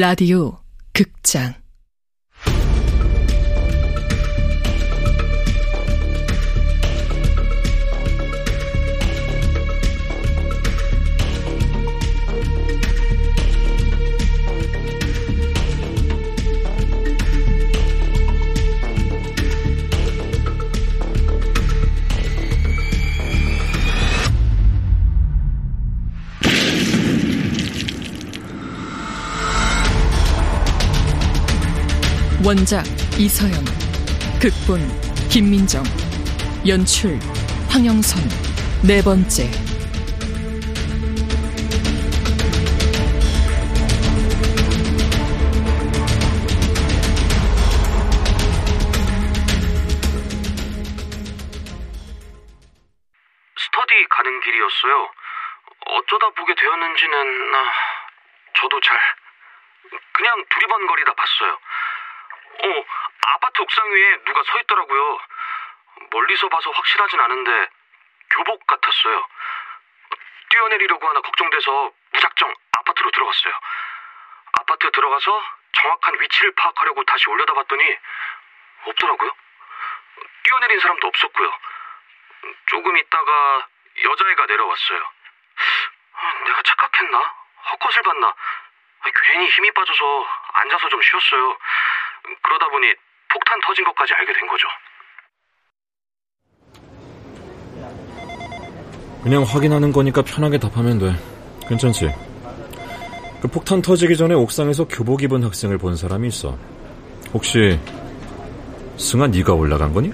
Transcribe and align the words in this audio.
라디오 0.00 0.56
극장 0.94 1.59
원작 32.42 32.86
이서연 33.18 33.52
극본 34.40 34.80
김민정 35.28 35.84
연출 36.66 37.18
황영선. 37.68 38.18
네 38.82 39.02
번째 39.02 39.69
아파트 63.26 63.60
옥상 63.60 63.90
위에 63.92 64.24
누가 64.24 64.42
서 64.42 64.60
있더라고요. 64.60 65.20
멀리서 66.10 66.48
봐서 66.48 66.70
확실하진 66.70 67.20
않은데 67.20 67.68
교복 68.30 68.66
같았어요. 68.66 69.26
뛰어내리려고 70.50 71.08
하나 71.08 71.20
걱정돼서 71.20 71.92
무작정 72.12 72.54
아파트로 72.72 73.10
들어갔어요. 73.10 73.54
아파트 74.60 74.90
들어가서 74.90 75.44
정확한 75.72 76.20
위치를 76.20 76.52
파악하려고 76.56 77.04
다시 77.04 77.28
올려다 77.28 77.54
봤더니 77.54 77.98
없더라고요. 78.84 79.32
뛰어내린 80.42 80.80
사람도 80.80 81.06
없었고요. 81.06 81.58
조금 82.66 82.96
있다가 82.96 83.68
여자애가 84.04 84.46
내려왔어요. 84.46 85.12
내가 86.46 86.62
착각했나? 86.62 87.34
헛것을 87.72 88.02
봤나? 88.02 88.34
괜히 89.26 89.46
힘이 89.46 89.70
빠져서 89.72 90.28
앉아서 90.54 90.88
좀 90.88 91.02
쉬었어요. 91.02 91.58
그러다 92.42 92.68
보니 92.68 92.94
폭탄 93.32 93.58
터진 93.66 93.84
것까지 93.84 94.12
알게 94.14 94.32
된 94.32 94.46
거죠. 94.48 94.66
그냥 99.22 99.42
확인하는 99.42 99.92
거니까 99.92 100.22
편하게 100.22 100.58
답하면 100.58 100.98
돼. 100.98 101.12
괜찮지? 101.68 102.12
그 103.40 103.48
폭탄 103.48 103.80
터지기 103.80 104.16
전에 104.16 104.34
옥상에서 104.34 104.86
교복 104.88 105.22
입은 105.22 105.44
학생을 105.44 105.78
본 105.78 105.96
사람이 105.96 106.28
있어. 106.28 106.56
혹시 107.32 107.78
승아 108.96 109.28
네가 109.28 109.54
올라간 109.54 109.92
거니? 109.94 110.12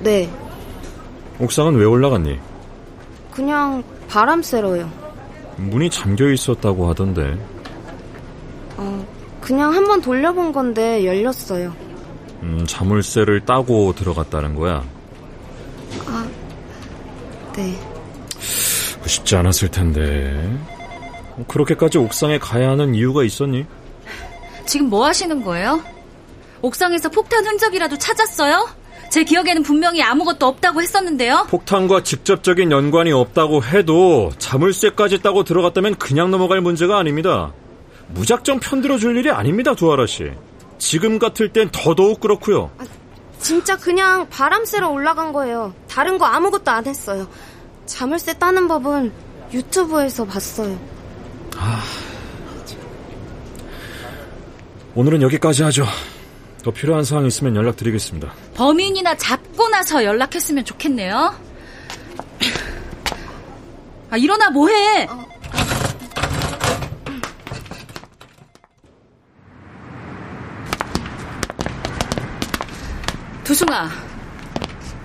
네. 0.00 0.30
옥상은 1.38 1.74
왜 1.76 1.84
올라갔니? 1.84 2.38
그냥 3.32 3.82
바람 4.08 4.42
쐬러요. 4.42 4.90
문이 5.56 5.90
잠겨 5.90 6.30
있었다고 6.30 6.88
하던데. 6.88 7.38
어, 9.50 9.52
그냥 9.52 9.74
한번 9.74 10.00
돌려본 10.00 10.52
건데 10.52 11.04
열렸어요. 11.04 11.74
음, 12.42 12.64
자물쇠를 12.66 13.44
따고 13.44 13.92
들어갔다는 13.94 14.54
거야. 14.54 14.84
아, 16.06 16.28
네. 17.56 17.76
쉽지 19.04 19.34
않았을 19.34 19.68
텐데. 19.70 20.58
그렇게까지 21.48 21.98
옥상에 21.98 22.38
가야 22.38 22.70
하는 22.70 22.94
이유가 22.94 23.24
있었니? 23.24 23.66
지금 24.66 24.88
뭐 24.88 25.06
하시는 25.06 25.42
거예요? 25.42 25.82
옥상에서 26.62 27.08
폭탄 27.08 27.44
흔적이라도 27.44 27.98
찾았어요? 27.98 28.68
제 29.10 29.24
기억에는 29.24 29.64
분명히 29.64 30.00
아무것도 30.02 30.46
없다고 30.46 30.80
했었는데요. 30.80 31.46
폭탄과 31.50 32.04
직접적인 32.04 32.70
연관이 32.70 33.10
없다고 33.10 33.64
해도 33.64 34.30
자물쇠까지 34.38 35.22
따고 35.22 35.42
들어갔다면 35.42 35.96
그냥 35.96 36.30
넘어갈 36.30 36.60
문제가 36.60 36.98
아닙니다. 36.98 37.52
무작정 38.12 38.60
편들어 38.60 38.98
줄 38.98 39.16
일이 39.16 39.30
아닙니다, 39.30 39.74
두아라 39.74 40.06
씨. 40.06 40.30
지금 40.78 41.18
같을 41.18 41.52
땐 41.52 41.68
더더욱 41.72 42.20
그렇고요. 42.20 42.70
아, 42.78 42.84
진짜 43.38 43.76
그냥 43.76 44.28
바람 44.28 44.64
쐬러 44.64 44.88
올라간 44.90 45.32
거예요. 45.32 45.74
다른 45.88 46.18
거 46.18 46.24
아무것도 46.26 46.70
안 46.70 46.86
했어요. 46.86 47.28
자물쇠 47.86 48.34
따는 48.34 48.68
법은 48.68 49.12
유튜브에서 49.52 50.24
봤어요. 50.24 50.78
아... 51.56 51.82
오늘은 54.94 55.22
여기까지 55.22 55.62
하죠. 55.64 55.86
더 56.62 56.70
필요한 56.70 57.04
사항 57.04 57.26
있으면 57.26 57.56
연락드리겠습니다. 57.56 58.32
범인이나 58.54 59.16
잡고 59.16 59.68
나서 59.68 60.04
연락했으면 60.04 60.64
좋겠네요. 60.64 61.34
아, 64.10 64.16
일어나 64.16 64.50
뭐해? 64.50 65.06
어. 65.08 65.29
두승아, 73.50 73.88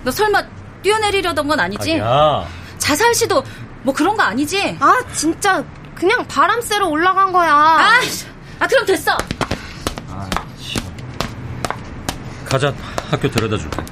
너 0.04 0.10
설마 0.12 0.40
뛰어내리려던 0.80 1.48
건 1.48 1.58
아니지? 1.58 1.94
아니야. 1.94 2.46
자살 2.78 3.12
시도 3.12 3.42
뭐 3.82 3.92
그런 3.92 4.16
거 4.16 4.22
아니지? 4.22 4.76
아, 4.78 5.02
진짜 5.12 5.64
그냥 5.96 6.24
바람 6.28 6.60
쐬러 6.60 6.86
올라간 6.86 7.32
거야. 7.32 7.52
아, 7.52 8.00
아 8.60 8.66
그럼 8.68 8.86
됐어. 8.86 9.10
가자. 12.44 12.72
학교 13.10 13.28
데려다 13.28 13.56
줄게. 13.58 13.82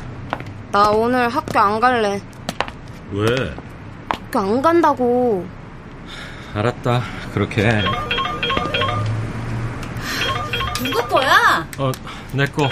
나 0.70 0.88
오늘 0.90 1.28
학교 1.28 1.58
안 1.58 1.80
갈래. 1.80 2.22
왜? 3.10 3.26
학교 4.08 4.38
안 4.38 4.62
간다고. 4.62 5.44
알았다. 6.54 7.02
그렇게 7.32 7.66
해. 7.66 7.82
누구 10.80 11.08
거야? 11.08 11.66
어, 11.76 11.90
내 12.30 12.46
거. 12.46 12.68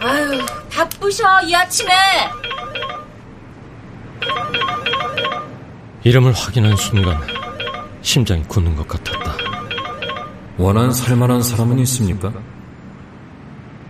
아유, 0.00 0.44
바쁘셔, 0.70 1.42
이 1.42 1.54
아침에. 1.54 1.92
이름을 6.04 6.32
확인한 6.32 6.76
순간 6.76 7.20
심장이 8.02 8.42
굳는 8.44 8.76
것 8.76 8.86
같았다. 8.86 9.36
원한 10.56 10.92
살만한 10.92 11.42
사람은 11.42 11.78
있습니까? 11.80 12.32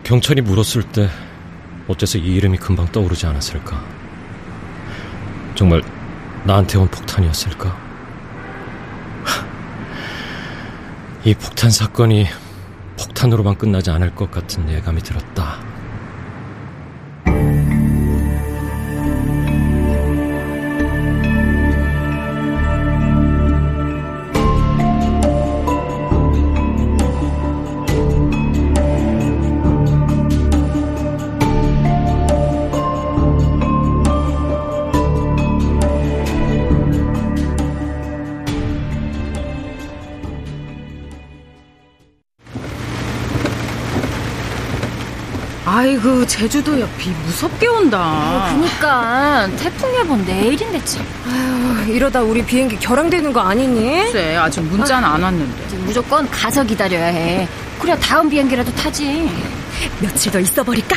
경찰이 0.03 0.41
물었을 0.41 0.83
때 0.85 1.11
어째서 1.87 2.19
이 2.19 2.35
이름이 2.37 2.59
금방 2.59 2.87
떠오르지 2.91 3.27
않았을까? 3.27 3.83
정말 5.55 5.83
나한테 6.45 6.79
온 6.79 6.89
폭탄이었을까? 6.89 7.77
이 11.25 11.35
폭탄 11.35 11.71
사건이 11.71 12.27
폭탄으로만 12.99 13.57
끝나지 13.59 13.91
않을 13.91 14.15
것 14.15 14.31
같은 14.31 14.69
예감이 14.71 15.03
들었다. 15.03 15.68
아이고 45.99 46.25
제주도 46.27 46.79
옆이 46.79 47.11
무섭게 47.25 47.67
온다. 47.67 47.99
어, 48.01 48.49
그니까 48.55 49.49
태풍 49.59 49.93
예보는 49.99 50.25
내일인데 50.27 50.85
참. 50.85 51.05
아유 51.27 51.93
이러다 51.93 52.23
우리 52.23 52.45
비행기 52.45 52.79
결항되는 52.79 53.33
거 53.33 53.41
아니니? 53.41 54.05
글쎄 54.05 54.37
아직 54.37 54.61
문자는 54.61 55.09
아, 55.09 55.15
안 55.15 55.23
왔는데. 55.25 55.77
무조건 55.79 56.31
가서 56.31 56.63
기다려야 56.63 57.07
해. 57.07 57.49
그래야 57.81 57.97
다음 57.99 58.29
비행기라도 58.31 58.73
타지. 58.77 59.29
며칠 59.99 60.31
더 60.31 60.39
있어 60.39 60.63
버릴까? 60.63 60.97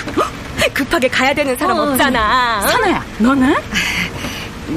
급하게 0.71 1.07
가야 1.07 1.33
되는 1.33 1.57
사람 1.57 1.77
어, 1.80 1.83
없잖아. 1.92 2.62
사나야 2.68 3.04
너는? 3.18 3.56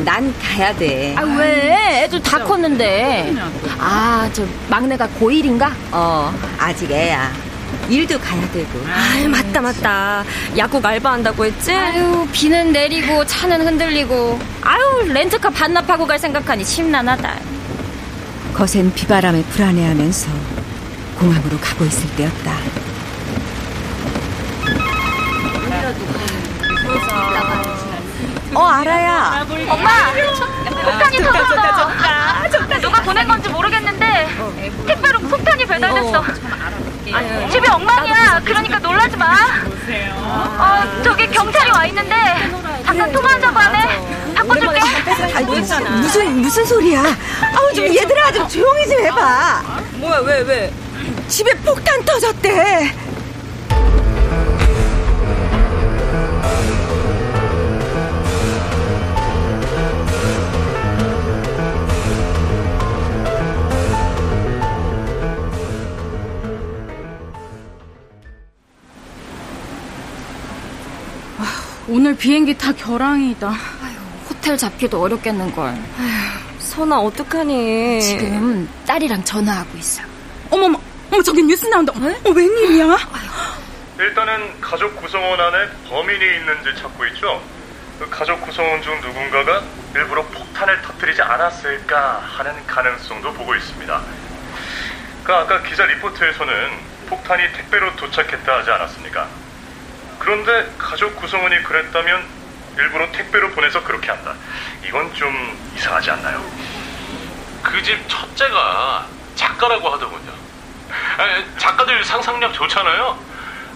난 0.07 0.35
가야 0.41 0.75
돼. 0.75 1.15
아, 1.19 1.23
왜? 1.23 2.05
애들 2.05 2.23
다 2.23 2.43
컸는데. 2.43 3.35
아, 3.79 4.29
저 4.33 4.43
막내가 4.71 5.07
고1인가? 5.21 5.71
어, 5.93 6.33
아직 6.59 6.91
애야. 6.91 7.31
일도 7.89 8.19
가야 8.19 8.41
되고. 8.53 8.81
아 8.87 9.29
맞다, 9.29 9.61
맞다. 9.61 10.25
약국 10.57 10.85
알바한다고 10.85 11.45
했지? 11.45 11.73
아유, 11.73 12.27
비는 12.33 12.73
내리고 12.73 13.25
차는 13.27 13.67
흔들리고. 13.67 14.39
아유, 14.63 14.81
렌트카 15.13 15.51
반납하고 15.51 16.07
갈 16.07 16.19
생각하니 16.19 16.65
심란하다. 16.65 17.35
거센 18.55 18.93
비바람에 18.95 19.43
불안해하면서 19.45 20.29
공항으로 21.19 21.59
가고 21.59 21.85
있을 21.85 22.09
때였다. 22.17 22.53
어, 28.55 28.67
알아야. 28.69 29.45
엄마! 29.69 29.91
폭탄이 30.71 31.19
터졌어! 31.19 31.91
누가 32.81 33.03
보낸 33.03 33.27
건지 33.27 33.49
모르겠는데, 33.49 34.29
택배로 34.87 35.19
폭탄이 35.21 35.67
배달됐어. 35.67 36.25
집이 37.51 37.69
엉망이야. 37.69 38.41
놀라지 39.29 40.11
마. 40.21 40.45
어, 40.59 41.03
저기 41.03 41.27
경찰이 41.29 41.71
와 41.71 41.87
있는데, 41.87 42.15
잠깐 42.85 43.13
통화한다고 43.13 43.59
하네. 43.59 44.35
바꿔줄게. 44.35 44.81
무슨, 46.01 46.43
무슨 46.43 46.65
소리야? 46.65 47.01
아우, 47.03 47.73
좀 47.75 47.85
얘들아, 47.87 48.33
좀 48.33 48.49
조용히 48.49 48.87
좀 48.89 49.01
해봐. 49.05 49.63
뭐야, 49.95 50.19
왜, 50.21 50.41
왜? 50.43 50.73
집에 51.29 51.53
폭탄 51.65 52.03
터졌대. 52.05 52.95
오늘 71.89 72.17
비행기 72.17 72.57
타 72.57 72.73
결항이다. 72.73 73.53
호텔 74.29 74.57
잡기도 74.57 75.03
어렵겠는걸. 75.03 75.75
선아, 76.59 76.99
어떡하니? 76.99 78.01
지금 78.01 78.69
딸이랑 78.87 79.23
전화하고 79.25 79.77
있어. 79.79 80.03
어머머, 80.51 80.81
어머 81.11 81.23
저기 81.23 81.43
뉴스 81.43 81.67
나온다. 81.67 81.93
어, 81.95 82.31
웬일이야? 82.31 82.99
일단은 83.99 84.61
가족 84.61 84.97
구성원 84.97 85.39
안에 85.41 85.69
범인이 85.89 86.25
있는지 86.39 86.81
찾고 86.81 87.05
있죠. 87.07 87.41
그 87.99 88.09
가족 88.11 88.41
구성원 88.41 88.83
중 88.83 88.99
누군가가 89.01 89.63
일부러 89.95 90.23
폭탄을 90.25 90.83
터뜨리지 90.83 91.23
않았을까 91.23 92.19
하는 92.37 92.67
가능성도 92.67 93.33
보고 93.35 93.55
있습니다. 93.55 94.03
그 95.23 95.33
아까 95.33 95.63
기자 95.63 95.85
리포트에서는 95.87 96.55
폭탄이 97.09 97.53
택배로 97.53 97.95
도착했다 97.97 98.53
하지 98.59 98.71
않았습니까? 98.71 99.29
그런데 100.25 100.73
가족 100.79 101.15
구성원이 101.17 101.63
그랬다면 101.65 102.25
일부러 102.79 103.11
택배로 103.13 103.51
보내서 103.51 103.83
그렇게 103.85 104.11
한다. 104.11 104.35
이건 104.87 105.13
좀 105.15 105.31
이상하지 105.77 106.11
않나요? 106.13 106.43
그 107.63 107.83
집 107.83 107.99
첫째가 108.09 109.07
작가라고 109.37 109.89
하더군요. 109.91 110.33
아, 111.19 111.59
작가들 111.59 112.03
상상력 112.05 112.55
좋잖아요. 112.55 113.19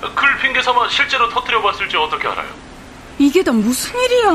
그걸 0.00 0.38
핑계 0.38 0.62
삼아 0.62 0.88
실제로 0.88 1.28
터뜨려 1.28 1.60
봤을지 1.60 1.96
어떻게 1.96 2.26
알아요? 2.28 2.48
이게 3.18 3.42
다 3.42 3.50
무슨 3.52 3.98
일이야? 4.00 4.30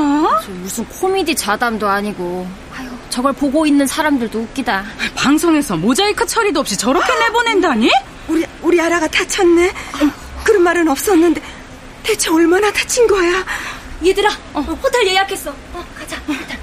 무슨 0.48 0.84
코미디 0.86 1.34
자담도 1.34 1.88
아니고. 1.88 2.48
아유, 2.76 2.88
저걸 3.10 3.32
보고 3.32 3.66
있는 3.66 3.86
사람들도 3.86 4.38
웃기다. 4.38 4.84
방송에서 5.16 5.76
모자이크 5.76 6.26
처리도 6.26 6.60
없이 6.60 6.76
저렇게 6.76 7.12
내보낸다니? 7.18 7.90
우리, 8.28 8.46
우리 8.62 8.80
아라가 8.80 9.08
다쳤네. 9.08 9.72
그런 10.44 10.62
말은 10.62 10.86
없었는데 10.88 11.40
대체 12.04 12.30
얼마나 12.30 12.70
다친 12.70 13.06
거야? 13.06 13.44
얘들아, 14.04 14.30
호텔 14.54 15.06
예약했어. 15.08 15.50
어, 15.50 15.84
가자, 15.96 16.16
호텔. 16.18 16.62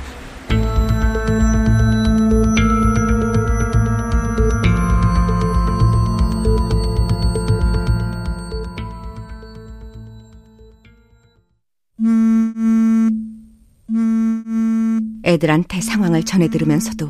애들한테 15.23 15.81
상황을 15.81 16.23
전해 16.23 16.49
들으면서도 16.49 17.09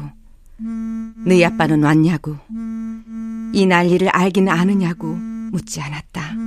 너희 1.26 1.44
아빠는 1.44 1.84
왔냐고 1.84 2.38
이 3.54 3.66
난리를 3.66 4.08
알긴 4.10 4.48
아느냐고 4.48 5.08
묻지 5.52 5.82
않았다. 5.82 6.41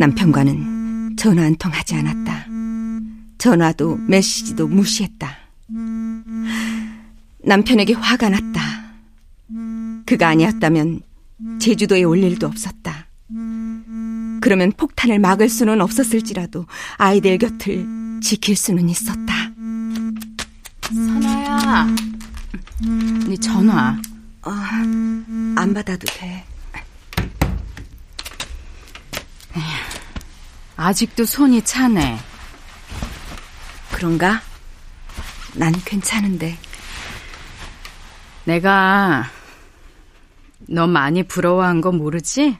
남편과는 0.00 1.16
전화 1.16 1.42
한 1.42 1.56
통 1.56 1.70
하지 1.72 1.94
않았다. 1.94 2.46
전화도 3.36 3.98
메시지도 4.08 4.66
무시했다. 4.66 5.28
남편에게 7.44 7.92
화가 7.94 8.30
났다. 8.30 8.60
그가 10.06 10.28
아니었다면 10.28 11.00
제주도에 11.58 12.02
올 12.04 12.18
일도 12.22 12.46
없었다. 12.46 13.06
그러면 14.40 14.72
폭탄을 14.76 15.18
막을 15.18 15.48
수는 15.50 15.80
없었을지라도 15.82 16.66
아이들 16.96 17.36
곁을 17.38 17.86
지킬 18.22 18.56
수는 18.56 18.88
있었다. 18.88 19.34
선아야, 20.92 21.86
네 23.28 23.36
전화. 23.36 24.00
어, 24.42 24.50
안 24.50 25.74
받아도 25.74 26.06
돼. 26.06 26.44
아직도 30.84 31.26
손이 31.26 31.62
차네. 31.62 32.18
그런가? 33.92 34.40
난 35.54 35.74
괜찮은데. 35.84 36.56
내가 38.44 39.24
너 40.60 40.86
많이 40.86 41.22
부러워한 41.22 41.82
거 41.82 41.92
모르지? 41.92 42.56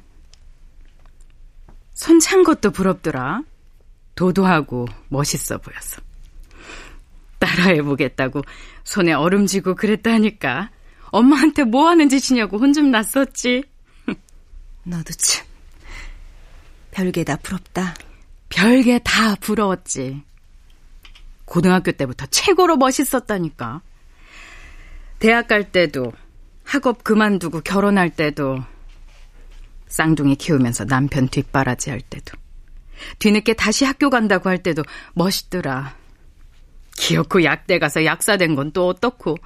손 1.94 2.20
찬 2.20 2.43
것도 2.44 2.72
부럽더라. 2.72 3.43
도도하고 4.17 4.86
멋있어 5.08 5.56
보여서. 5.56 6.03
따라해보겠다고 7.39 8.43
손에 8.84 9.15
얼음 9.15 9.46
쥐고 9.46 9.77
그랬다니까. 9.77 10.70
엄마한테 11.10 11.65
뭐 11.65 11.89
하는 11.89 12.10
짓이냐고 12.10 12.58
혼 12.58 12.74
좀 12.74 12.91
났었지. 12.91 13.65
너도 14.84 15.10
참. 15.15 15.46
별게 16.91 17.24
다 17.24 17.36
부럽다. 17.36 17.94
별게 18.51 18.99
다 18.99 19.35
부러웠지. 19.37 20.23
고등학교 21.47 21.93
때부터 21.93 22.27
최고로 22.27 22.77
멋있었다니까. 22.77 23.81
대학 25.19 25.49
갈 25.49 25.73
때도, 25.73 26.13
학업 26.65 27.03
그만두고 27.03 27.61
결혼할 27.63 28.11
때도, 28.11 28.63
쌍둥이 29.89 30.37
키우면서 30.37 30.85
남편 30.85 31.29
뒷바라지 31.29 31.91
할 31.91 32.01
때도, 32.01 32.37
뒤늦게 33.19 33.55
다시 33.55 33.85
학교 33.85 34.11
간다고 34.11 34.49
할 34.49 34.63
때도 34.63 34.83
멋있더라. 35.15 35.97
기어코 36.97 37.45
약대 37.45 37.79
가서 37.79 38.05
약사된 38.05 38.55
건 38.55 38.73
또 38.73 38.87
어떻고. 38.89 39.37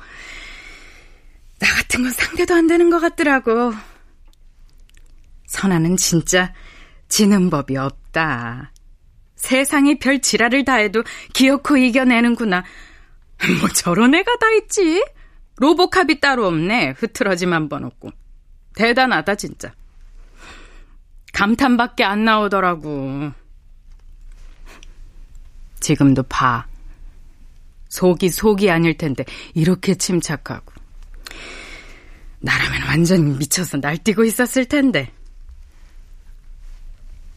나 1.61 1.73
같은 1.73 2.03
건 2.03 2.11
상대도 2.13 2.55
안 2.55 2.67
되는 2.67 2.91
것 2.91 2.99
같더라고. 3.01 3.73
선아는 5.47 5.97
진짜 5.97 6.53
지는 7.09 7.49
법이 7.49 7.77
없다. 7.77 8.73
세상에 9.45 9.99
별 9.99 10.21
지랄을 10.21 10.65
다 10.65 10.77
해도 10.77 11.05
기어코 11.35 11.77
이겨내는구나. 11.77 12.65
뭐 13.61 13.69
저런 13.69 14.15
애가 14.15 14.37
다 14.41 14.51
있지? 14.53 15.05
로보캅이 15.57 16.19
따로 16.21 16.47
없네. 16.47 16.95
흐트러짐 16.97 17.53
한 17.53 17.69
번 17.69 17.85
없고. 17.85 18.11
대단하다 18.75 19.35
진짜. 19.35 19.73
감탄밖에 21.35 22.05
안 22.05 22.25
나오더라고. 22.25 23.33
지금도 25.81 26.23
봐. 26.23 26.67
속이 27.91 28.31
속이 28.31 28.71
아닐 28.71 28.97
텐데 28.97 29.25
이렇게 29.53 29.95
침착하고. 29.95 30.73
나라면 32.41 32.83
완전 32.89 33.37
미쳐서 33.39 33.77
날뛰고 33.77 34.25
있었을 34.25 34.65
텐데. 34.65 35.13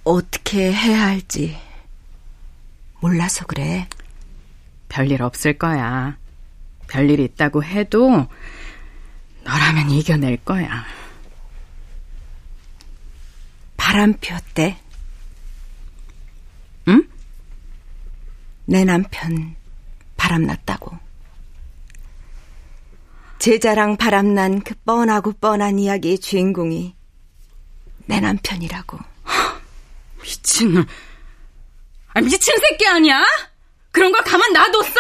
어떻게 0.06 0.72
해야 0.72 1.08
할지 1.08 1.67
몰라서 3.00 3.46
그래. 3.46 3.88
별일 4.90 5.22
없을 5.22 5.58
거야. 5.58 6.18
별일 6.88 7.20
있다고 7.20 7.64
해도 7.64 8.28
너라면 9.44 9.90
이겨낼 9.92 10.38
거야. 10.38 10.86
바람 13.76 14.14
피웠대. 14.14 14.78
응? 16.88 17.08
내 18.66 18.84
남편 18.84 19.56
바람 20.16 20.44
났다고. 20.44 20.98
제자랑 23.40 23.98
바람난 23.98 24.62
그 24.62 24.74
뻔하고 24.84 25.34
뻔한 25.34 25.80
이야기의 25.80 26.20
주인공이 26.20 26.96
내 28.08 28.20
남편이라고. 28.20 28.98
미친놈. 30.22 30.86
아, 32.18 32.22
미친 32.22 32.58
새끼 32.58 32.88
아니야? 32.88 33.24
그런 33.92 34.12
걸 34.12 34.24
가만 34.24 34.52
놔뒀어? 34.52 35.00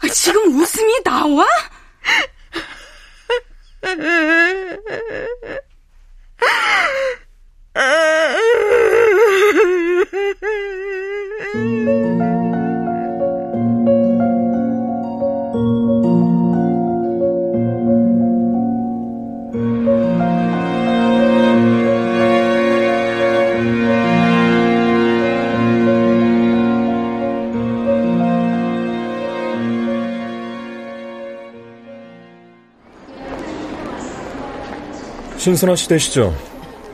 아, 0.00 0.08
지금 0.08 0.58
웃음이 0.58 1.02
나와? 1.04 1.44
신선아 35.38 35.76
씨 35.76 35.88
되시죠? 35.88 36.36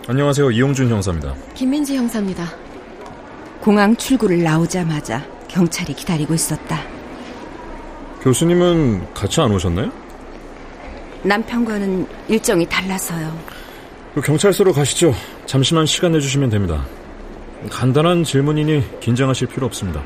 안녕하세요. 0.07 0.51
이용준 0.51 0.91
형사입니다. 0.91 1.35
김민지 1.55 1.97
형사입니다. 1.97 2.47
공항 3.63 3.97
출구를 3.97 4.43
나오자마자 4.43 5.25
경찰이 5.49 5.95
기다리고 5.95 6.35
있었다. 6.35 6.79
교수님은 8.21 9.15
같이 9.15 9.41
안 9.41 9.51
오셨나요? 9.51 9.91
남편과는 11.23 12.07
일정이 12.29 12.67
달라서요. 12.67 13.35
그 14.15 14.21
경찰서로 14.21 14.75
가시죠. 14.75 15.15
잠시만 15.47 15.87
시간 15.87 16.13
내주시면 16.13 16.51
됩니다. 16.51 16.85
간단한 17.71 18.25
질문이니 18.25 19.01
긴장하실 19.01 19.49
필요 19.49 19.65
없습니다. 19.67 20.03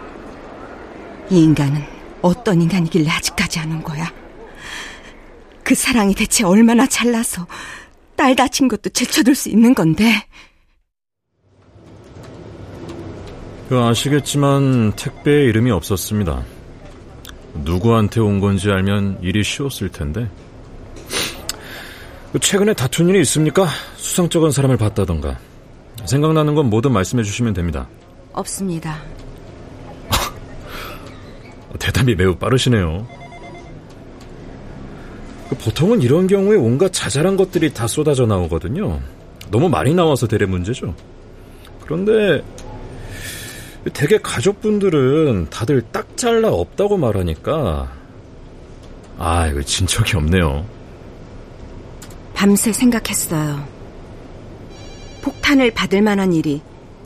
이 1.29 1.43
인간은 1.43 1.83
어떤 2.23 2.63
인간이길래 2.63 3.11
아직까지 3.11 3.59
안온 3.59 3.83
거야? 3.83 4.13
그 5.65 5.75
사랑이 5.75 6.15
대체 6.15 6.45
얼마나 6.45 6.87
잘나서 6.87 7.45
딸 8.19 8.35
다친 8.35 8.67
것도 8.67 8.91
제쳐둘 8.91 9.37
수 9.37 9.49
있는 9.49 9.75
건데. 9.75 10.27
그 13.69 13.79
아시겠지만 13.79 14.93
택배에 14.97 15.45
이름이 15.45 15.71
없었습니다. 15.71 16.45
누구한테 17.65 18.21
온 18.21 18.41
건지 18.41 18.71
알면 18.71 19.21
일이 19.23 19.45
쉬웠을 19.45 19.91
텐데. 19.91 20.29
그 22.33 22.41
최근에 22.41 22.75
다툰 22.75 23.09
일이 23.09 23.21
있습니까? 23.21 23.69
수상쩍은 23.97 24.51
사람을 24.51 24.77
봤다던가. 24.77 25.39
생각나는 26.05 26.57
건 26.57 26.71
뭐든 26.71 26.93
말씀해 26.93 27.23
주시면 27.23 27.55
됩니다. 27.55 27.89
없습니다. 28.33 29.01
대답이 31.79 32.17
매우 32.17 32.35
빠르시네요. 32.35 33.07
그 35.49 35.57
보통은 35.57 36.03
이런 36.03 36.27
경우에 36.27 36.57
온갖 36.57 36.93
자잘한 36.93 37.37
것들이 37.37 37.73
다 37.73 37.87
쏟아져 37.87 38.27
나오거든요. 38.27 39.01
너무 39.51 39.69
많이 39.69 39.95
나와서 39.95 40.27
되레 40.27 40.47
문제죠. 40.47 40.95
그런데 41.81 42.43
대개 43.95 44.19
가족분들은 44.19 45.49
다들 45.51 45.83
딱 45.91 46.17
잘라 46.17 46.51
없다고 46.51 46.99
말하니까 46.99 47.91
아 49.19 49.47
이거 49.47 49.63
진척이 49.63 50.17
없네요. 50.17 50.67
밤새 52.35 52.73
생각했어요. 52.73 53.67
폭탄을 55.23 55.71
받을 55.73 56.03
만한 56.03 56.33
일이 56.33 56.61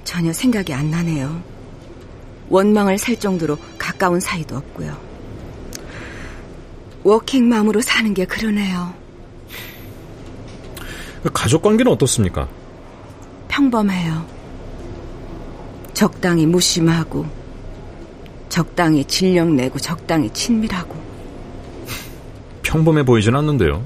전혀 0.05 0.33
생각이 0.33 0.75
안 0.75 0.91
나네요. 0.91 1.43
원망을 2.49 2.99
살 2.99 3.17
정도로 3.17 3.57
가까운 3.79 4.21
사이도 4.21 4.57
없고요. 4.57 5.12
워킹맘으로 7.05 7.81
사는 7.81 8.15
게 8.15 8.25
그러네요. 8.25 8.95
가족 11.33 11.63
관계는 11.63 11.93
어떻습니까? 11.93 12.49
평범해요. 13.49 14.27
적당히 15.93 16.47
무심하고, 16.47 17.27
적당히 18.49 19.05
진력 19.05 19.49
내고, 19.53 19.79
적당히 19.79 20.31
친밀하고. 20.31 20.97
평범해 22.63 23.05
보이진 23.05 23.37
않는데요. 23.37 23.85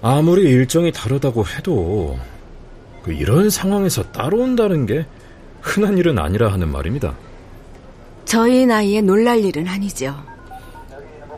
아무리 0.00 0.42
일정이 0.42 0.92
다르다고 0.92 1.44
해도 1.46 2.18
그 3.02 3.12
이런 3.12 3.50
상황에서 3.50 4.02
따로 4.12 4.38
온다는 4.38 4.86
게 4.86 5.06
흔한 5.60 5.98
일은 5.98 6.18
아니라 6.18 6.52
하는 6.52 6.70
말입니다. 6.70 7.14
저희 8.28 8.66
나이에 8.66 9.00
놀랄 9.00 9.42
일은 9.42 9.66
아니죠. 9.66 10.14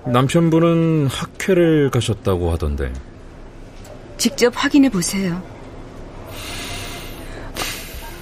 남편분은 0.06 1.06
학회를 1.06 1.88
가셨다고 1.88 2.50
하던데. 2.50 2.92
직접 4.18 4.52
확인해 4.56 4.88
보세요. 4.90 5.40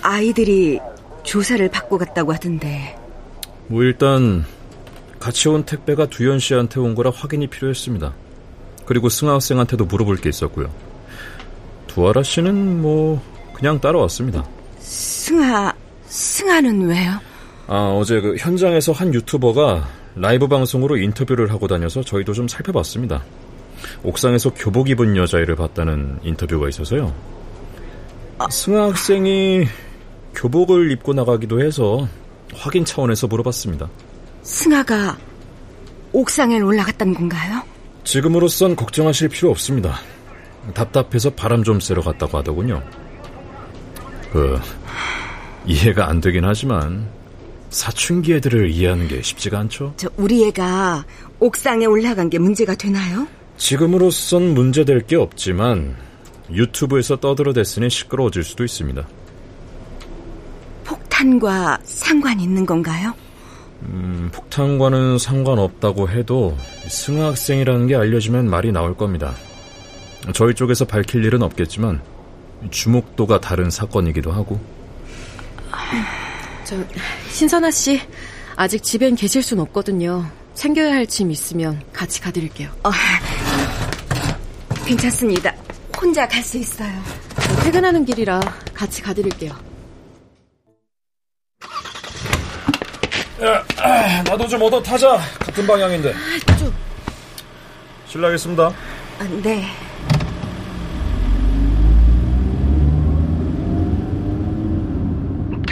아이들이 0.03 0.79
조사를 1.23 1.67
받고 1.71 1.97
갔다고 1.97 2.35
하던데. 2.35 2.95
뭐 3.69 3.83
일단 3.85 4.45
같이 5.19 5.49
온 5.49 5.65
택배가 5.65 6.05
두현 6.05 6.39
씨한테 6.39 6.79
온 6.79 6.95
거라 6.95 7.11
확인이 7.11 7.47
필요했습니다. 7.47 8.13
그리고 8.85 9.09
승아 9.09 9.33
학생한테도 9.33 9.87
물어볼 9.87 10.19
게 10.19 10.29
있었고요. 10.29 10.71
두아라 11.87 12.23
씨는 12.23 12.83
뭐 12.83 13.23
그냥 13.55 13.81
따라왔습니다. 13.81 14.47
승아, 14.79 15.73
승아는 16.07 16.87
왜요? 16.87 17.28
아, 17.69 17.95
어제 17.95 18.19
그 18.21 18.35
현장에서 18.37 18.93
한 18.93 19.13
유튜버가 19.13 19.87
라이브 20.17 20.49
방송으로 20.49 20.97
인터뷰를 20.97 21.53
하고 21.53 21.69
다녀서 21.69 22.03
저희도 22.03 22.33
좀 22.33 22.49
살펴봤습니다. 22.49 23.23
옥상에서 24.03 24.55
교복 24.55 24.89
입은 24.89 25.17
여자애를 25.17 25.55
봤다는 25.55 26.19
인터뷰가 26.23 26.71
있어서요. 26.71 27.15
아, 28.39 28.49
승아 28.49 28.89
학생이 28.89 29.67
교복을 30.35 30.91
입고 30.93 31.13
나가기도 31.13 31.61
해서 31.63 32.09
확인 32.55 32.87
차원에서 32.87 33.27
물어봤습니다. 33.27 33.89
승아가 34.43 35.19
옥상에 36.13 36.61
올라갔다는 36.61 37.13
건가요? 37.13 37.63
지금으로선 38.05 38.77
걱정하실 38.77 39.29
필요 39.29 39.51
없습니다. 39.51 39.97
답답해서 40.73 41.31
바람 41.31 41.63
좀 41.63 41.81
쐬러 41.81 42.01
갔다고 42.01 42.39
하더군요. 42.39 42.83
그, 44.33 44.59
이해가 45.67 46.09
안 46.09 46.23
되긴 46.23 46.45
하지만 46.47 47.18
사춘기 47.71 48.35
애들을 48.35 48.71
이해하는 48.71 49.09
게 49.09 49.23
쉽지가 49.23 49.59
않죠. 49.61 49.95
저 49.97 50.09
우리 50.17 50.45
애가 50.47 51.05
옥상에 51.41 51.87
올라간 51.87 52.31
게 52.31 52.39
문제가 52.39 52.75
되나요? 52.75 53.27
지금으로선 53.57 54.55
문제될 54.55 55.07
게 55.07 55.17
없지만 55.17 55.97
유튜브에서 56.51 57.17
떠들어댔으니 57.17 57.91
시끄러워질 57.91 58.45
수도 58.45 58.65
있습니다. 58.65 59.07
폭탄과 60.85 61.79
상관 61.85 62.41
있는 62.41 62.65
건가요? 62.65 63.15
음, 63.83 64.31
폭탄과는 64.33 65.19
상관없다고 65.19 66.09
해도 66.09 66.57
승하 66.89 67.27
학생이라는 67.27 67.87
게 67.87 67.97
알려지면 67.97 68.49
말이 68.49 68.73
나올 68.73 68.97
겁니다. 68.97 69.35
저희 70.33 70.55
쪽에서 70.55 70.85
밝힐 70.85 71.25
일은 71.25 71.43
없겠지만 71.43 72.01
주목도가 72.71 73.41
다른 73.41 73.71
사건이기도 73.71 74.33
하고. 74.33 74.59
저 76.69 76.77
신선아 77.31 77.71
씨 77.71 77.99
아직 78.55 78.83
집엔 78.83 79.15
계실 79.17 79.43
순 79.43 79.59
없거든요. 79.61 80.31
챙겨야 80.53 80.93
할 80.93 81.07
짐 81.07 81.31
있으면 81.31 81.83
같이 81.95 82.21
가드릴게요. 82.21 82.69
어, 82.85 82.91
괜찮습니다. 84.85 85.55
혼자 85.99 86.29
갈 86.29 86.43
수 86.43 86.59
있어요. 86.59 86.93
퇴근하는 87.65 88.05
길이라 88.05 88.39
같이 88.75 89.01
가드릴게요. 89.01 89.53
야, 93.43 93.65
아, 93.79 94.23
나도 94.25 94.47
좀 94.47 94.61
얻어 94.61 94.83
타자. 94.83 95.17
같은 95.39 95.67
방향인데. 95.67 96.13
좀. 96.59 96.75
실례하겠습니다. 98.09 98.65
아, 99.21 99.25
네. 99.43 99.65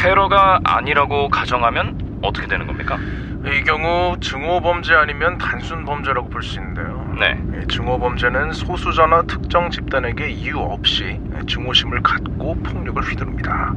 테러가 0.06 0.60
아니라고 0.62 1.28
가정하면 1.30 1.96
어떻게 2.22 2.46
되는 2.46 2.68
겁니까? 2.68 2.96
이 3.44 3.64
경우 3.64 4.16
증오 4.20 4.60
범죄 4.60 4.94
아니면 4.94 5.36
단순 5.38 5.84
범죄라고 5.84 6.28
볼 6.30 6.42
수 6.44 6.60
있는데요. 6.60 7.12
네. 7.18 7.36
증오 7.66 7.98
범죄는 7.98 8.52
소수자나 8.52 9.22
특정 9.22 9.68
집단에게 9.68 10.28
이유 10.30 10.60
없이 10.60 11.18
증오심을 11.48 12.02
갖고 12.02 12.54
폭력을 12.62 13.02
휘두릅니다. 13.02 13.74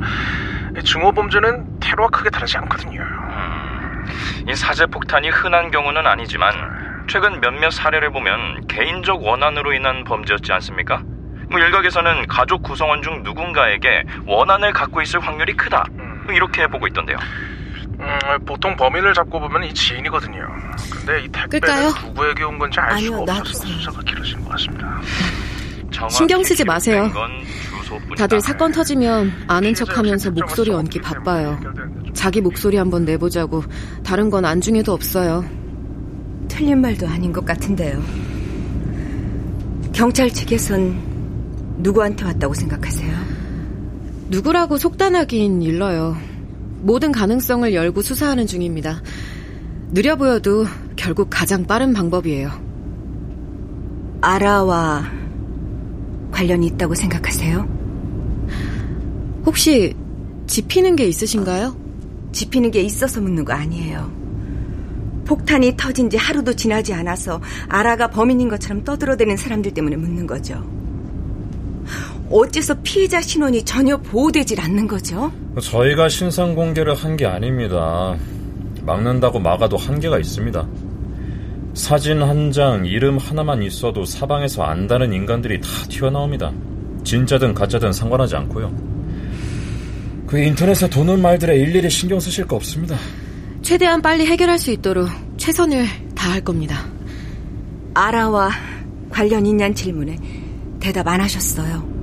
증오 0.86 1.14
범죄는 1.14 1.66
테러와 1.80 2.10
크게 2.10 2.30
다르지 2.30 2.60
않거든요. 2.60 3.02
음, 3.02 4.06
이 4.50 4.54
사제 4.56 4.86
폭탄이 4.86 5.30
흔한 5.30 5.72
경우는 5.72 6.06
아니지만 6.06 6.54
최근 7.08 7.42
몇몇 7.42 7.72
사례를 7.72 8.12
보면 8.12 8.68
개인적 8.68 9.24
원한으로 9.24 9.74
인한 9.74 10.04
범죄였지 10.04 10.54
않습니까? 10.54 11.02
뭐 11.50 11.60
일각에서는 11.60 12.28
가족 12.28 12.62
구성원 12.62 13.02
중 13.02 13.24
누군가에게 13.24 14.04
원한을 14.28 14.72
갖고 14.72 15.02
있을 15.02 15.20
확률이 15.20 15.54
크다. 15.54 15.84
뭐 16.30 16.34
이렇게 16.36 16.68
보고 16.68 16.86
있던데요. 16.88 17.18
음, 18.00 18.46
보통 18.46 18.76
범인을 18.78 19.14
잡고 19.16 19.40
보면 19.40 19.64
이 19.64 19.74
지인이거든요. 19.74 20.48
근데 20.92 21.24
이 21.24 21.28
택배는 21.28 21.50
끌까요? 21.50 21.92
누구에게 22.06 22.44
온 22.44 22.60
건지 22.60 22.80
알 22.80 22.92
아니요, 22.94 23.18
수가 23.20 23.38
없어서 23.40 23.68
수사가 23.68 24.02
길어진 24.04 24.44
것 24.44 24.50
같습니다. 24.52 25.02
신경 26.10 26.44
쓰지 26.44 26.64
마세요. 26.64 27.12
다들 28.16 28.40
사건 28.42 28.72
터지면 28.72 29.34
아는 29.48 29.74
척하면서 29.74 30.32
목소리 30.32 30.72
얹기 30.72 31.02
바빠요. 31.02 31.60
자기 32.14 32.42
목소리 32.42 32.78
한번 32.78 33.06
내보자고 33.06 33.64
다른 34.04 34.30
건 34.30 34.46
안중에도 34.46 34.94
없어요. 34.94 35.44
틀린 36.48 36.80
말도 36.80 37.08
아닌 37.08 37.34
것 37.34 37.44
같은데요. 37.44 38.02
경찰 39.94 40.30
측에선 40.30 41.78
누구한테 41.80 42.26
왔다고 42.26 42.54
생각하세요? 42.54 43.29
누구라고 44.30 44.78
속단하긴 44.78 45.64
일러요. 45.64 46.16
모든 46.82 47.12
가능성을 47.12 47.74
열고 47.74 48.02
수사하는 48.04 48.46
중입니다. 48.46 49.02
느려 49.92 50.16
보여도 50.16 50.66
결국 50.96 51.30
가장 51.32 51.66
빠른 51.66 51.94
방법이에요. 51.94 52.52
아라와 54.22 55.06
관련이 56.32 56.68
있다고 56.68 56.94
생각하세요? 56.94 57.68
혹시 59.48 59.96
지피는 60.46 60.96
게 60.96 61.06
있으신가요? 61.06 61.76
지피는 62.32 62.70
게 62.70 62.82
있어서 62.82 63.20
묻는 63.20 63.44
거 63.44 63.54
아니에요. 63.54 64.12
폭탄이 65.26 65.76
터진 65.76 66.10
지 66.10 66.18
하루도 66.18 66.56
지나지 66.56 66.94
않아서 66.94 67.42
아라가 67.68 68.10
범인인 68.10 68.48
것처럼 68.50 68.84
떠들어대는 68.84 69.38
사람들 69.38 69.74
때문에 69.74 69.96
묻는 69.96 70.28
거죠. 70.28 70.79
어째서 72.30 72.76
피해자 72.84 73.22
신원이 73.22 73.64
전혀 73.66 73.98
보호되질 73.98 74.60
않는 74.62 74.88
거죠? 74.88 75.32
저희가 75.62 76.10
신상 76.10 76.54
공개를 76.56 76.94
한 76.96 77.18
게 77.18 77.26
아닙니다. 77.26 78.16
막는다고 78.84 79.40
막아도 79.40 79.78
한계가 79.78 80.20
있습니다. 80.20 80.68
사진 81.74 82.22
한 82.22 82.52
장, 82.52 82.86
이름 82.86 83.18
하나만 83.18 83.62
있어도 83.64 84.06
사방에서 84.06 84.64
안다는 84.64 85.12
인간들이 85.14 85.60
다 85.62 85.68
튀어나옵니다. 85.90 86.52
진짜든 87.04 87.54
가짜든 87.54 87.92
상관하지 87.94 88.36
않고요. 88.36 88.72
그 90.28 90.38
인터넷에 90.40 90.90
도는 90.90 91.22
말들에 91.22 91.58
일일이 91.58 91.90
신경 91.90 92.20
쓰실 92.20 92.46
거 92.46 92.56
없습니다. 92.56 92.96
최대한 93.62 94.02
빨리 94.02 94.26
해결할 94.26 94.58
수 94.60 94.72
있도록 94.72 95.10
최선을 95.38 95.86
다할 96.16 96.42
겁니다. 96.42 96.86
아라와 97.94 98.52
관련 99.10 99.46
있냐는 99.46 99.74
질문에 99.76 100.18
대답 100.80 101.08
안 101.08 101.22
하셨어요. 101.22 101.99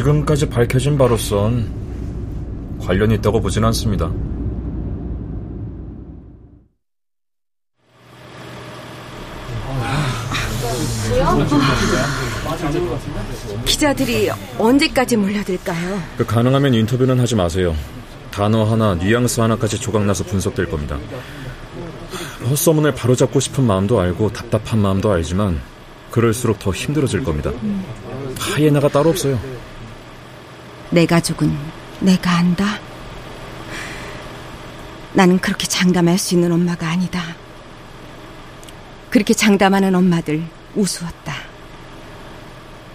지금까지 0.00 0.48
밝혀진 0.48 0.96
바로선 0.96 1.70
관련이 2.80 3.16
있다고 3.16 3.40
보진 3.40 3.64
않습니다. 3.64 4.10
기자들이 13.66 14.30
언제까지 14.58 15.16
몰려들까요? 15.18 16.02
그 16.16 16.24
가능하면 16.24 16.72
인터뷰는 16.72 17.20
하지 17.20 17.34
마세요. 17.34 17.76
단어 18.30 18.64
하나, 18.64 18.94
뉘앙스 18.94 19.40
하나까지 19.40 19.78
조각나서 19.78 20.24
분석될 20.24 20.70
겁니다. 20.70 20.98
헛소문을 22.48 22.94
바로잡고 22.94 23.38
싶은 23.38 23.64
마음도 23.64 24.00
알고 24.00 24.32
답답한 24.32 24.78
마음도 24.80 25.12
알지만 25.12 25.60
그럴수록 26.10 26.58
더 26.58 26.70
힘들어질 26.70 27.22
겁니다. 27.22 27.50
하이에나가 28.38 28.88
따로 28.88 29.10
없어요. 29.10 29.59
내 30.90 31.06
가족은 31.06 31.56
내가 32.00 32.32
안다. 32.32 32.80
나는 35.12 35.38
그렇게 35.38 35.66
장담할 35.66 36.18
수 36.18 36.34
있는 36.34 36.52
엄마가 36.52 36.88
아니다. 36.88 37.36
그렇게 39.10 39.34
장담하는 39.34 39.94
엄마들 39.94 40.44
우스웠다. 40.74 41.34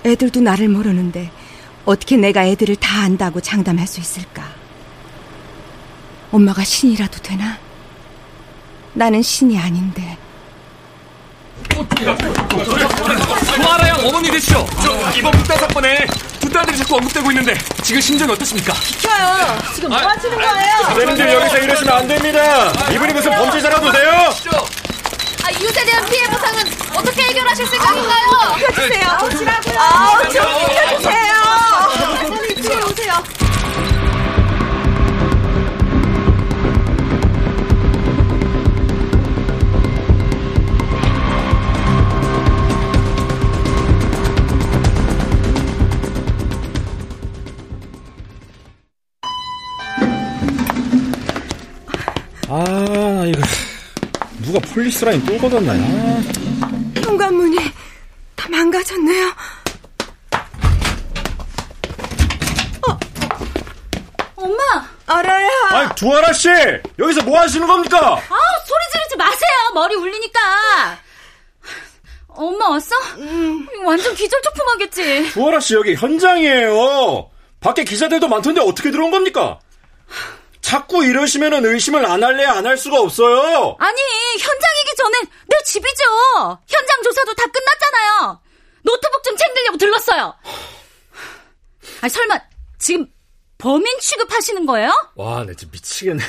애들도 0.06 0.42
나를 0.42 0.70
모르는데 0.70 1.32
어떻게 1.86 2.18
내가 2.18 2.46
애들을 2.46 2.76
다 2.78 3.02
안다고 3.02 3.42
장담할 3.42 3.88
수 3.88 4.00
있을까? 4.00 4.44
엄마가 6.32 6.64
신이라도 6.64 7.20
되나? 7.20 7.58
나는 8.94 9.22
신이 9.22 9.58
아닌데. 9.58 10.18
조아라양 13.56 14.06
어머니 14.06 14.32
되시죠? 14.32 14.66
저 14.82 15.18
이번 15.18 15.32
북단 15.32 15.58
사건에 15.58 16.06
두 16.08 16.35
딸들이 16.56 16.78
자꾸 16.78 16.96
언급되고 16.96 17.30
있는데 17.32 17.54
지금 17.84 18.00
심정이 18.00 18.32
어떻습니까? 18.32 18.74
비켜요. 18.74 19.60
지금 19.76 19.90
뭐 19.90 19.98
하시는 19.98 20.38
거예요? 20.38 20.78
선생님들 20.86 21.34
여기서 21.34 21.58
이러시면 21.58 21.98
안 21.98 22.08
됩니다. 22.08 22.72
이분이 22.92 23.12
무슨 23.14 23.32
범죄자라도 23.36 23.92
돼요? 23.92 24.12
아, 25.44 25.50
이웃에 25.52 25.84
대한 25.86 26.06
피해 26.06 26.26
보상은 26.30 26.64
어떻게 26.96 27.24
해결하실 27.24 27.68
생각인가요? 27.68 28.56
비켜주세요. 28.56 29.18
오시라고요. 29.26 29.80
아, 29.80 30.22
좀 30.30 30.44
비켜주세요. 30.70 31.34
빨리 32.30 32.54
이쪽에 32.54 32.76
오세요. 32.84 33.24
폴리스 54.76 55.06
라인 55.06 55.26
또 55.26 55.38
걷었나? 55.38 55.74
요 55.74 56.22
현관문이 57.02 57.56
다 58.36 58.50
망가졌네요. 58.50 59.28
어, 62.86 63.00
엄마. 64.36 64.64
아라야. 65.06 65.48
아, 65.72 65.96
두아라 65.96 66.34
씨, 66.34 66.50
여기서 67.00 67.22
뭐 67.24 67.40
하시는 67.40 67.66
겁니까? 67.66 68.16
아, 68.16 68.18
소리 68.20 68.92
지르지 68.92 69.16
마세요. 69.16 69.50
머리 69.74 69.96
울리니까. 69.96 70.40
엄마 72.28 72.68
왔어? 72.72 72.94
음. 73.20 73.66
완전 73.86 74.14
기절초풍하겠지. 74.14 75.32
두아라 75.32 75.62
씨 75.62 75.76
여기 75.76 75.96
현장이에요. 75.96 77.30
밖에 77.62 77.86
기자들도 77.86 78.28
많던데 78.28 78.60
어떻게 78.60 78.92
들어온 78.92 79.10
겁니까? 79.10 79.58
자꾸 80.66 81.06
이러시면 81.06 81.64
의심을 81.64 82.04
안 82.08 82.24
할래야 82.24 82.54
안할 82.54 82.76
수가 82.76 83.00
없어요. 83.00 83.78
아니, 83.78 84.02
현장이기 84.32 84.96
전엔 84.98 85.22
내 85.46 85.58
집이죠. 85.64 86.04
현장 86.68 87.04
조사도 87.04 87.36
다 87.36 87.44
끝났잖아요. 87.46 88.42
노트북 88.82 89.24
좀 89.24 89.38
챙기려고 89.38 89.78
들렀어요. 89.78 90.36
아, 92.02 92.10
설마 92.10 92.40
지금 92.80 93.06
범인 93.60 94.00
취급하시는 94.00 94.66
거예요? 94.66 94.92
와, 95.14 95.44
내 95.44 95.54
진짜 95.54 95.72
미치겠네. 95.72 96.24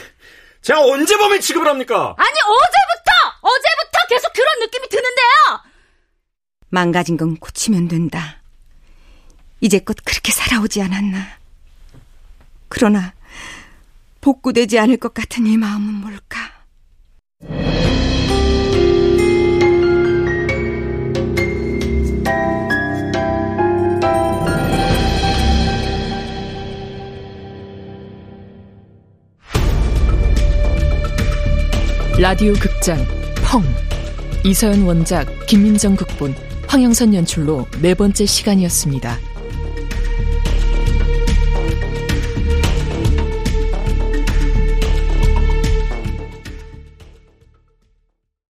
제가 0.61 0.83
언제 0.83 1.16
범인 1.16 1.40
취급을 1.40 1.66
합니까? 1.66 2.14
아니, 2.18 2.38
어제부터! 2.38 3.38
어제부터 3.40 3.99
계속 4.11 4.33
그런 4.35 4.59
느낌이 4.61 4.87
드는데요! 4.90 5.62
망가진 6.68 7.16
건 7.16 7.38
고치면 7.38 7.88
된다. 7.88 8.42
이제껏 9.62 9.96
그렇게 10.05 10.31
살아오지 10.31 10.83
않았나. 10.83 11.38
그러나 12.68 13.14
복구되지 14.27 14.81
않을 14.81 14.97
것 14.97 15.15
같은 15.15 15.47
이 15.47 15.57
마음은 15.57 15.95
뭘까? 16.01 16.41
라디오 32.19 32.53
극장 32.55 32.99
펑 33.49 33.62
이서연 34.45 34.83
원작 34.83 35.29
김민정 35.47 35.95
극본 35.95 36.35
황영선 36.67 37.15
연출로 37.15 37.65
네 37.81 37.95
번째 37.95 38.27
시간이었습니다. 38.27 39.36